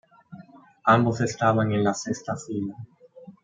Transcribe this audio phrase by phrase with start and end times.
[0.85, 2.73] Ambos estaban en la sexta fila.